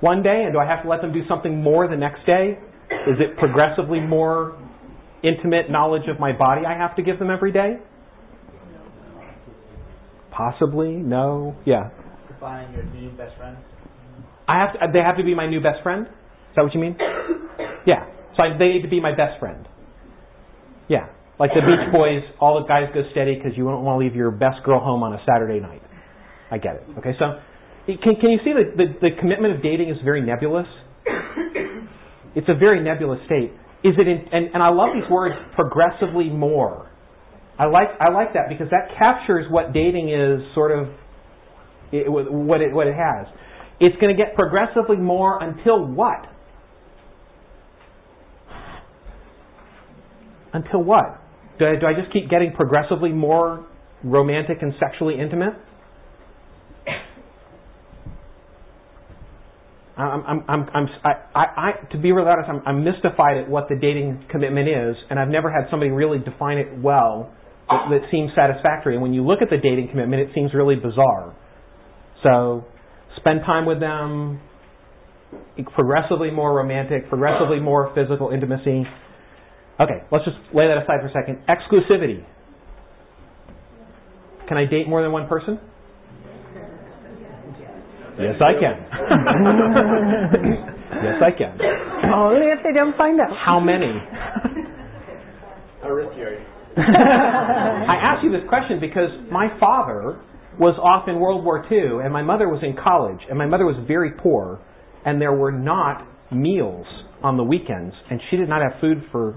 [0.00, 2.58] one day, and do I have to let them do something more the next day?
[3.06, 4.58] Is it progressively more
[5.22, 7.78] intimate knowledge of my body I have to give them every day?
[10.30, 10.90] Possibly.
[10.90, 11.56] No.
[11.64, 11.90] Yeah.
[12.28, 13.56] Define your new best friend.
[14.48, 16.06] I have to, they have to be my new best friend.
[16.06, 16.96] Is that what you mean?
[17.86, 18.06] Yeah.
[18.36, 19.66] So I, they need to be my best friend.
[20.88, 21.08] Yeah.
[21.38, 24.14] Like the Beach Boys, all the guys go steady because you don't want to leave
[24.14, 25.82] your best girl home on a Saturday night.
[26.50, 26.84] I get it.
[26.98, 27.12] Okay.
[27.18, 27.40] So
[27.86, 30.66] can, can you see that the, the commitment of dating is very nebulous?
[32.36, 33.52] It's a very nebulous state.
[33.84, 36.90] Is it in, and, and I love these words progressively more.
[37.58, 40.88] I like I like that because that captures what dating is sort of
[41.92, 43.28] it, what it what it has.
[43.78, 46.26] It's going to get progressively more until what?
[50.52, 51.20] Until what?
[51.58, 53.66] Do I, do I just keep getting progressively more
[54.02, 55.54] romantic and sexually intimate?
[59.96, 63.68] I'm, I'm, I'm, I'm, I, I, to be real honest, I'm, I'm mystified at what
[63.68, 67.32] the dating commitment is, and I've never had somebody really define it well
[67.70, 68.94] that, that seems satisfactory.
[68.94, 71.36] And when you look at the dating commitment, it seems really bizarre.
[72.22, 72.64] So,
[73.16, 74.40] spend time with them,
[75.74, 78.84] progressively more romantic, progressively more physical intimacy.
[79.80, 81.38] Okay, let's just lay that aside for a second.
[81.48, 82.24] Exclusivity.
[84.48, 85.58] Can I date more than one person?
[88.18, 88.78] Yes, I can.
[91.02, 91.58] yes, I can.
[92.12, 93.36] Only if they don't find out.
[93.44, 93.92] How many?
[95.82, 96.40] How risky are you?
[96.76, 100.20] I ask you this question because my father
[100.58, 103.64] was off in World War II and my mother was in college and my mother
[103.64, 104.60] was very poor
[105.04, 106.86] and there were not meals
[107.22, 109.36] on the weekends and she did not have food for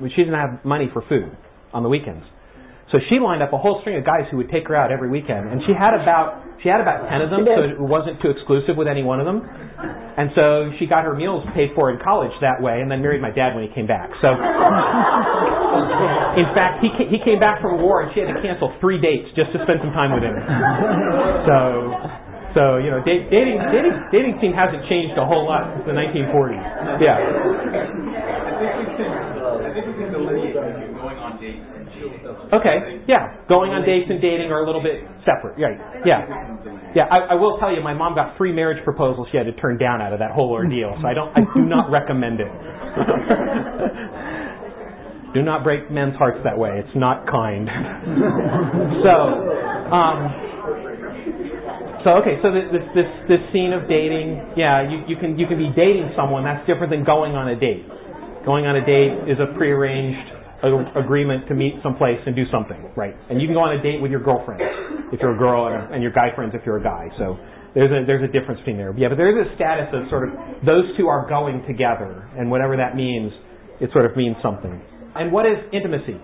[0.00, 1.36] she didn't have money for food
[1.72, 2.24] on the weekends.
[2.92, 5.08] So she lined up a whole string of guys who would take her out every
[5.08, 8.30] weekend, and she had about she had about ten of them, so it wasn't too
[8.30, 9.42] exclusive with any one of them.
[10.16, 13.20] And so she got her meals paid for in college that way, and then married
[13.20, 14.08] my dad when he came back.
[14.22, 14.30] So,
[16.38, 18.70] in fact, he ca- he came back from a war, and she had to cancel
[18.80, 20.36] three dates just to spend some time with him.
[21.50, 21.92] So.
[22.54, 25.92] So you know, da- dating dating dating scene hasn't changed a whole lot since the
[25.98, 27.02] 1940s.
[27.02, 27.18] Yeah.
[28.54, 32.22] I think we can delineate between going on dates and dating.
[32.52, 33.40] Okay, yeah.
[33.48, 35.80] Going on dates and dating are a little bit separate, right?
[36.04, 36.28] Yeah.
[36.94, 39.52] Yeah, I, I will tell you, my mom got three marriage proposals she had to
[39.58, 42.46] turn down out of that whole ordeal, so I don't, I do not recommend it.
[45.34, 46.78] do not break men's hearts that way.
[46.78, 47.66] It's not kind.
[49.02, 49.10] so,
[49.90, 50.30] um,
[52.04, 55.46] so okay, so this, this this this scene of dating, yeah, you, you can you
[55.48, 56.44] can be dating someone.
[56.44, 57.88] That's different than going on a date.
[58.44, 60.33] Going on a date is a prearranged
[60.72, 63.14] a- agreement to meet someplace and do something, right?
[63.28, 64.60] And you can go on a date with your girlfriend
[65.12, 67.08] if you're a girl, and, and your guy friends if you're a guy.
[67.18, 67.36] So
[67.74, 68.94] there's a there's a difference between there.
[68.96, 72.50] Yeah, but there is a status of sort of those two are going together, and
[72.50, 73.32] whatever that means,
[73.80, 74.80] it sort of means something.
[75.14, 76.20] And what is intimacy?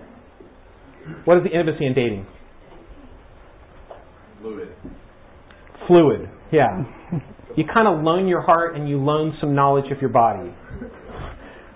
[1.25, 2.25] What is the intimacy in dating?
[4.41, 4.69] Fluid.
[5.87, 6.29] Fluid.
[6.51, 6.83] Yeah.
[7.57, 10.53] You kind of loan your heart and you loan some knowledge of your body.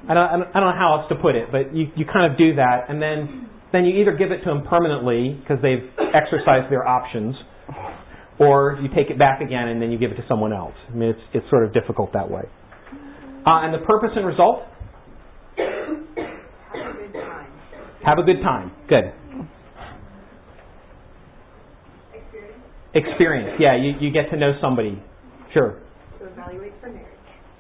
[0.07, 2.37] I don't, I don't know how else to put it, but you, you kind of
[2.37, 6.71] do that, and then then you either give it to them permanently because they've exercised
[6.71, 7.35] their options,
[8.39, 10.75] or you take it back again and then you give it to someone else.
[10.89, 12.43] I mean, it's it's sort of difficult that way.
[13.45, 14.63] Uh, and the purpose and result?
[15.57, 15.67] Have
[16.89, 17.51] a good time.
[18.05, 18.41] Have a good.
[18.41, 18.71] Time.
[18.87, 19.13] Good.
[22.13, 22.61] Experience
[22.93, 23.57] Experience.
[23.59, 25.01] Yeah, you, you get to know somebody.
[25.53, 25.81] Sure.
[26.19, 27.05] to evaluate for marriage.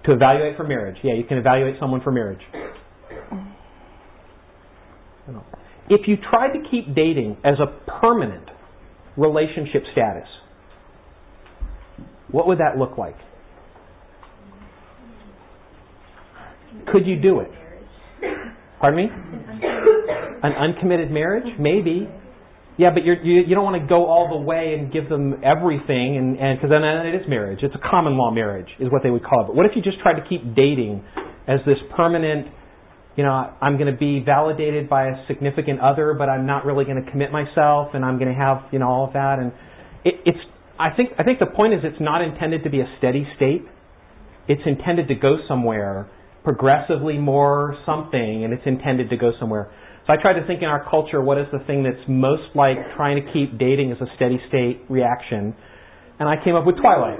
[0.05, 0.97] To evaluate for marriage.
[1.03, 2.41] Yeah, you can evaluate someone for marriage.
[5.89, 7.67] If you tried to keep dating as a
[8.01, 8.49] permanent
[9.17, 10.27] relationship status,
[12.31, 13.15] what would that look like?
[16.91, 17.49] Could you do it?
[18.79, 19.11] Pardon me?
[20.43, 21.47] An uncommitted marriage?
[21.59, 22.09] Maybe.
[22.77, 25.39] Yeah, but you're, you you don't want to go all the way and give them
[25.43, 27.59] everything, and because then it is marriage.
[27.63, 29.47] It's a common law marriage, is what they would call it.
[29.47, 31.03] But what if you just tried to keep dating
[31.47, 32.47] as this permanent?
[33.15, 36.83] You know, I'm going to be validated by a significant other, but I'm not really
[36.83, 39.39] going to commit myself, and I'm going to have you know all of that.
[39.39, 39.53] And
[40.03, 40.43] it, it's
[40.77, 43.63] I think I think the point is it's not intended to be a steady state.
[44.49, 46.09] It's intended to go somewhere
[46.45, 49.73] progressively more something, and it's intended to go somewhere.
[50.05, 52.77] So I tried to think in our culture, what is the thing that's most like
[52.95, 55.55] trying to keep dating as a steady state reaction?
[56.19, 57.17] And I came up with Twilight.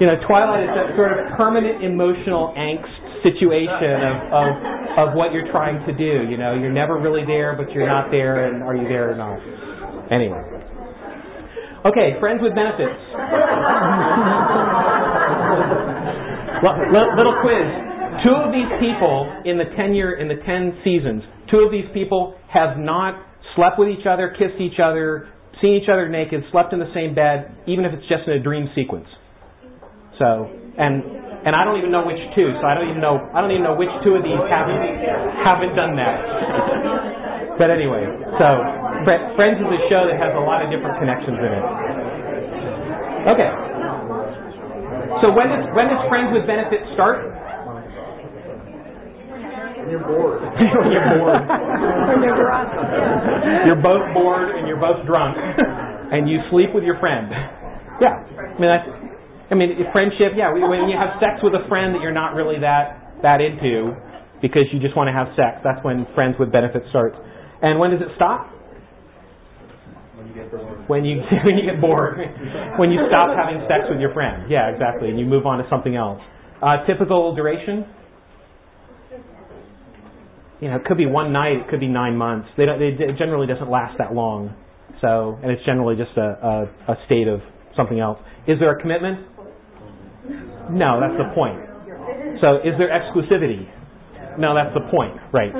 [0.00, 2.90] you know, Twilight is that sort of permanent emotional angst
[3.22, 4.48] situation of, of,
[4.96, 6.26] of what you're trying to do.
[6.26, 9.16] You know, you're never really there, but you're not there, and are you there or
[9.20, 9.38] not?
[10.10, 10.40] Anyway.
[11.84, 12.96] Okay, friends with benefits.
[16.64, 17.68] Little quiz.
[18.24, 21.86] Two of these people in the ten year in the ten seasons, two of these
[21.92, 23.18] people have not
[23.56, 25.28] slept with each other, kissed each other,
[25.60, 28.42] seen each other naked, slept in the same bed, even if it's just in a
[28.42, 29.06] dream sequence.
[30.18, 31.02] So, and
[31.40, 32.52] and I don't even know which two.
[32.60, 34.80] So I don't even know I don't even know which two of these haven't
[35.42, 36.16] haven't done that.
[37.60, 38.08] But anyway,
[38.40, 38.46] so
[39.04, 41.64] Fr- Friends is a show that has a lot of different connections in it.
[43.36, 43.50] Okay.
[45.20, 47.20] So when does when does Friends with Benefits start?
[49.94, 50.38] You're bored.
[50.38, 51.42] when you're bored.
[51.42, 52.70] When you're drunk.
[53.66, 57.26] You're both bored and you're both drunk, and you sleep with your friend.
[57.98, 58.88] Yeah, I mean that's.
[59.50, 60.38] I mean friendship.
[60.38, 63.98] Yeah, when you have sex with a friend that you're not really that that into,
[64.40, 65.60] because you just want to have sex.
[65.66, 67.16] That's when Friends with Benefits starts.
[67.62, 68.48] And when does it stop?
[70.16, 70.88] When you get bored.
[70.88, 72.14] When you when you get bored,
[72.78, 74.46] when you stop having sex with your friend.
[74.48, 76.22] Yeah, exactly, and you move on to something else.
[76.62, 77.84] Uh, typical duration.
[80.60, 82.48] You know, it could be one night, it could be nine months.
[82.56, 82.78] They don't.
[82.78, 84.54] They, it generally doesn't last that long.
[85.00, 87.40] So, and it's generally just a, a, a state of
[87.76, 88.18] something else.
[88.46, 89.24] Is there a commitment?
[90.70, 91.56] No, that's the point.
[92.44, 93.64] So, is there exclusivity?
[94.38, 95.52] No, that's the point, right?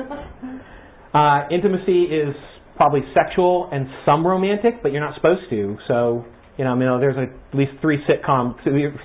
[1.13, 2.35] Uh, intimacy is
[2.77, 5.77] probably sexual and some romantic, but you're not supposed to.
[5.87, 6.25] So,
[6.57, 8.55] you know, I mean, there's at least three sitcom,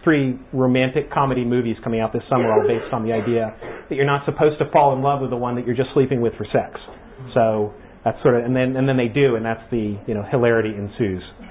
[0.04, 3.56] three romantic comedy movies coming out this summer, all based on the idea
[3.88, 6.20] that you're not supposed to fall in love with the one that you're just sleeping
[6.20, 6.80] with for sex.
[7.34, 7.72] So
[8.04, 10.70] that's sort of, and then and then they do, and that's the you know hilarity
[10.70, 11.22] ensues.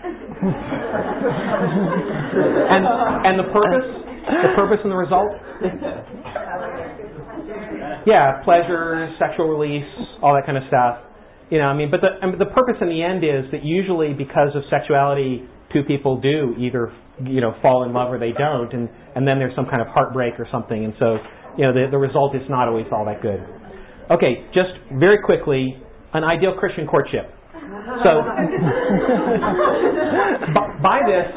[2.72, 2.86] and
[3.28, 3.88] and the purpose,
[4.24, 5.32] the purpose and the result.
[8.06, 9.90] Yeah, pleasure, sexual release,
[10.22, 11.02] all that kind of stuff.
[11.50, 13.64] You know, I mean, but the I mean, the purpose in the end is that
[13.64, 15.44] usually because of sexuality,
[15.74, 16.94] two people do either
[17.24, 19.88] you know fall in love or they don't, and and then there's some kind of
[19.88, 21.18] heartbreak or something, and so
[21.58, 23.44] you know the the result is not always all that good.
[24.12, 25.78] Okay, just very quickly,
[26.14, 27.32] an ideal Christian courtship.
[28.04, 28.22] So
[30.84, 31.28] by this,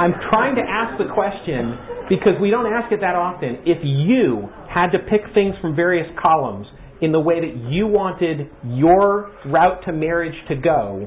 [0.00, 1.76] I'm trying to ask the question
[2.08, 3.58] because we don't ask it that often.
[3.66, 6.66] If you had to pick things from various columns
[7.02, 11.06] in the way that you wanted your route to marriage to go,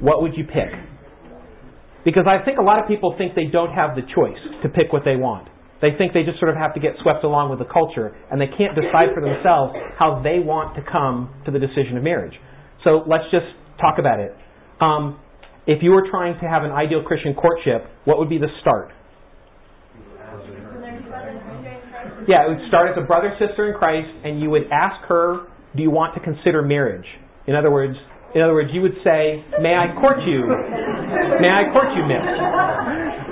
[0.00, 0.72] what would you pick?
[2.04, 4.92] Because I think a lot of people think they don't have the choice to pick
[4.92, 5.48] what they want.
[5.80, 8.40] They think they just sort of have to get swept along with the culture, and
[8.40, 12.36] they can't decide for themselves how they want to come to the decision of marriage.
[12.84, 13.48] So let's just
[13.80, 14.36] talk about it.
[14.80, 15.18] Um,
[15.66, 18.92] if you were trying to have an ideal Christian courtship, what would be the start?
[22.28, 25.48] Yeah, it would start as a brother sister in Christ, and you would ask her,
[25.74, 27.06] "Do you want to consider marriage?"
[27.46, 27.96] In other words,
[28.34, 30.46] in other words, you would say, "May I court you?
[31.40, 32.22] May I court you, Miss?"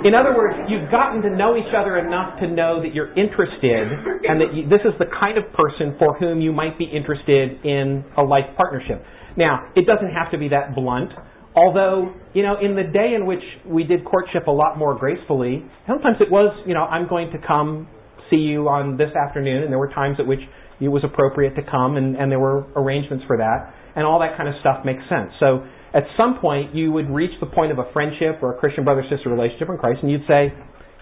[0.05, 3.91] In other words, you've gotten to know each other enough to know that you're interested,
[4.23, 7.59] and that you, this is the kind of person for whom you might be interested
[7.65, 9.03] in a life partnership.
[9.35, 11.11] Now, it doesn't have to be that blunt.
[11.55, 15.65] Although, you know, in the day in which we did courtship a lot more gracefully,
[15.85, 17.87] sometimes it was, you know, I'm going to come
[18.29, 20.39] see you on this afternoon, and there were times at which
[20.79, 24.37] it was appropriate to come, and, and there were arrangements for that, and all that
[24.37, 25.31] kind of stuff makes sense.
[25.41, 28.83] So at some point, you would reach the point of a friendship or a Christian
[28.83, 30.53] brother sister relationship in Christ, and you'd say,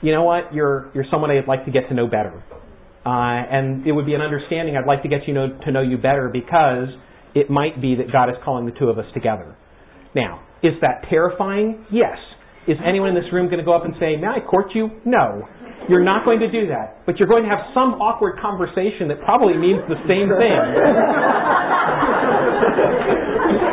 [0.01, 2.43] you know what, you're you're someone I'd like to get to know better,
[3.05, 4.77] uh, and it would be an understanding.
[4.77, 6.89] I'd like to get you know to know you better because
[7.35, 9.57] it might be that God is calling the two of us together.
[10.15, 11.85] Now, is that terrifying?
[11.91, 12.17] Yes.
[12.67, 14.89] Is anyone in this room going to go up and say, May I court you?
[15.05, 15.47] No.
[15.89, 17.05] You're not going to do that.
[17.05, 20.59] But you're going to have some awkward conversation that probably means the same thing.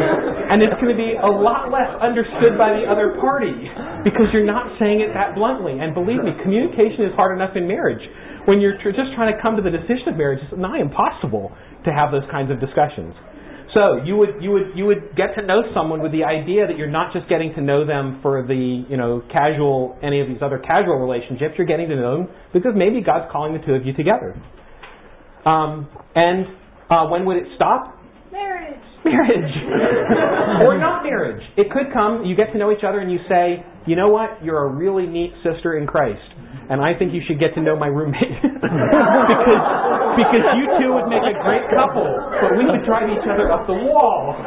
[0.00, 3.54] and it's going to be a lot less understood by the other party
[4.02, 5.78] because you're not saying it that bluntly.
[5.78, 8.02] And believe me, communication is hard enough in marriage.
[8.48, 11.52] When you're just trying to come to the decision of marriage, it's nigh impossible
[11.84, 13.14] to have those kinds of discussions.
[13.74, 16.76] So you would you would you would get to know someone with the idea that
[16.76, 20.42] you're not just getting to know them for the you know casual any of these
[20.42, 21.54] other casual relationships.
[21.56, 24.34] You're getting to know them because maybe God's calling the two of you together.
[25.46, 26.46] Um, and
[26.90, 27.99] uh, when would it stop?
[29.04, 29.54] Marriage.
[30.60, 31.42] Or not marriage.
[31.56, 32.24] It could come.
[32.24, 34.44] You get to know each other, and you say, you know what?
[34.44, 36.20] You're a really neat sister in Christ
[36.70, 39.62] and I think you should get to know my roommate because
[40.14, 42.06] because you two would make a great couple,
[42.38, 44.38] but we would drive each other up the wall.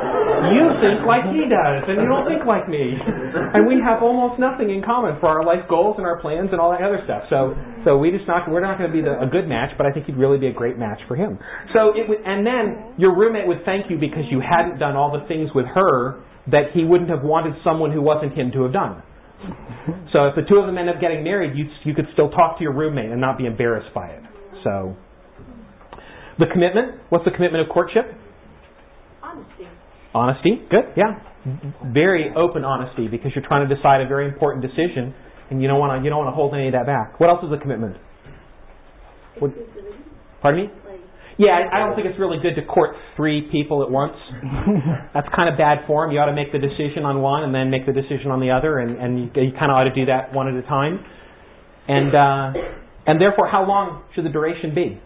[0.52, 4.40] You think like he does, and you don't think like me, and we have almost
[4.40, 7.28] nothing in common for our life goals and our plans and all that other stuff.
[7.28, 9.84] So so we just not we're not going to be the, a good match, but
[9.84, 11.40] I think you'd really be a great match for him.
[11.76, 15.12] So it would, and then your roommate would thank you because you hadn't done all
[15.12, 18.74] the things with her that he wouldn't have wanted someone who wasn't him to have
[18.74, 19.04] done.
[20.14, 22.58] So if the two of them end up getting married, you you could still talk
[22.58, 24.24] to your roommate and not be embarrassed by it.
[24.64, 24.96] So
[26.40, 27.02] the commitment.
[27.10, 28.06] What's the commitment of courtship?
[29.22, 29.68] Honesty.
[30.14, 30.62] Honesty.
[30.70, 30.94] Good.
[30.96, 31.20] Yeah.
[31.92, 35.14] Very open honesty because you're trying to decide a very important decision
[35.50, 37.20] and you don't want to you don't want to hold any of that back.
[37.20, 37.98] What else is a commitment?
[39.40, 39.52] What,
[40.42, 40.72] pardon me?
[41.38, 44.14] Yeah, I don't think it's really good to court three people at once.
[45.14, 46.12] That's kind of bad form.
[46.12, 48.52] You ought to make the decision on one and then make the decision on the
[48.52, 51.04] other, and, and you, you kind of ought to do that one at a time.
[51.88, 52.54] And uh,
[53.06, 55.02] and therefore, how long should the duration be?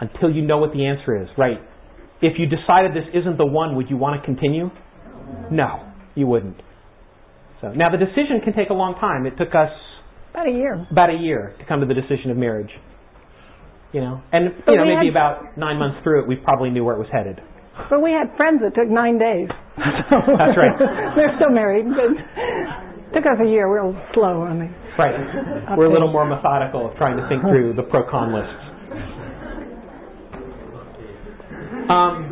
[0.00, 1.58] Until you know what the answer is, right?
[2.22, 4.70] If you decided this isn't the one, would you want to continue?
[5.50, 6.56] No, you wouldn't.
[7.60, 9.26] So now the decision can take a long time.
[9.26, 9.68] It took us
[10.30, 10.86] about a year.
[10.90, 12.70] About a year to come to the decision of marriage.
[13.92, 16.84] You know, and you know maybe had, about nine months through it, we probably knew
[16.84, 17.40] where it was headed.
[17.90, 19.50] But we had friends that took nine days.
[19.76, 20.78] That's right.
[21.16, 23.66] They're still married, but it took us a year.
[23.68, 24.70] We're a little slow on the.
[24.94, 25.74] Right.
[25.76, 28.70] We're a little more methodical of trying to think through the pro con lists.
[31.90, 32.30] Um,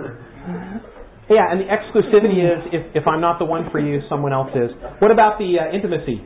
[1.28, 4.50] yeah, and the exclusivity is if, if I'm not the one for you, someone else
[4.54, 4.70] is.
[5.00, 6.22] What about the uh, intimacy?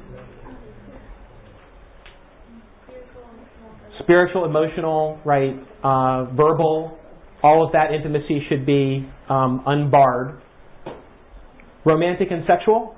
[4.01, 6.99] Spiritual, emotional, right, uh, verbal,
[7.43, 10.41] all of that intimacy should be um, unbarred.
[11.85, 12.95] Romantic and sexual?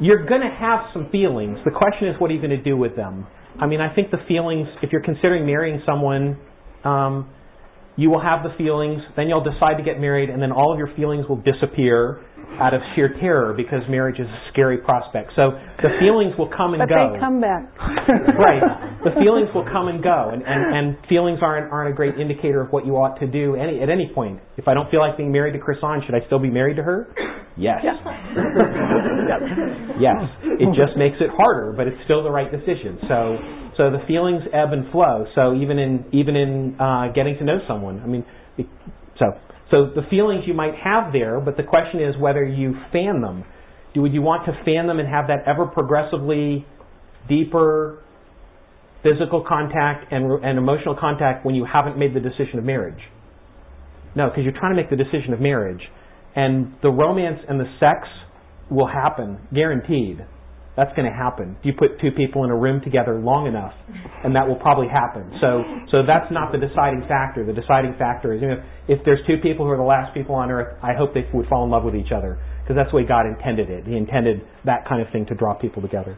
[0.00, 1.58] You're going to have some feelings.
[1.64, 3.26] The question is, what are you going to do with them?
[3.60, 6.38] I mean, I think the feelings, if you're considering marrying someone,
[6.84, 7.30] um,
[7.96, 10.78] you will have the feelings, then you'll decide to get married, and then all of
[10.78, 12.20] your feelings will disappear
[12.60, 15.32] out of sheer terror because marriage is a scary prospect.
[15.36, 17.12] So the feelings will come and but go.
[17.14, 17.68] they come back.
[18.38, 18.62] right.
[19.04, 22.60] The feelings will come and go, and, and, and feelings aren't, aren't a great indicator
[22.60, 24.40] of what you ought to do any, at any point.
[24.56, 26.76] If I don't feel like being married to Chris on, should I still be married
[26.76, 27.08] to her?
[27.56, 27.80] Yes.
[30.00, 30.16] yes.
[30.42, 32.98] It just makes it harder, but it's still the right decision.
[33.08, 33.36] So,
[33.76, 35.26] so the feelings ebb and flow.
[35.34, 38.24] So even in even in uh, getting to know someone, I mean,
[39.18, 39.26] so
[39.72, 43.42] so the feelings you might have there, but the question is whether you fan them.
[43.94, 46.66] Do would you want to fan them and have that ever progressively
[47.26, 48.02] deeper
[49.02, 53.00] physical contact and, and emotional contact when you haven't made the decision of marriage?
[54.14, 55.80] No, because you're trying to make the decision of marriage.
[56.36, 58.06] And the romance and the sex
[58.70, 60.26] will happen, guaranteed.
[60.74, 61.56] That's going to happen.
[61.62, 63.74] You put two people in a room together long enough,
[64.24, 65.28] and that will probably happen.
[65.36, 67.44] So, so that's not the deciding factor.
[67.44, 70.34] The deciding factor is, you know, if there's two people who are the last people
[70.34, 72.96] on earth, I hope they would fall in love with each other, because that's the
[72.96, 73.84] way God intended it.
[73.84, 76.16] He intended that kind of thing to draw people together.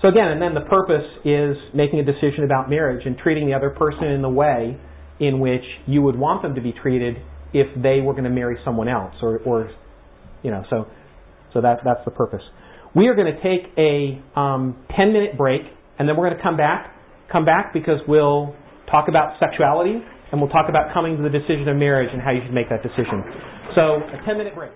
[0.00, 3.54] So again, and then the purpose is making a decision about marriage and treating the
[3.54, 4.80] other person in the way
[5.20, 7.16] in which you would want them to be treated
[7.52, 9.70] if they were going to marry someone else, or, or
[10.42, 10.86] you know, so
[11.52, 12.42] so that that's the purpose.
[12.96, 15.60] We are going to take a um, 10 minute break,
[15.98, 16.96] and then we're going to come back.
[17.30, 18.56] Come back because we'll
[18.90, 20.00] talk about sexuality,
[20.32, 22.70] and we'll talk about coming to the decision of marriage and how you should make
[22.70, 23.20] that decision.
[23.74, 24.72] So a 10 minute break.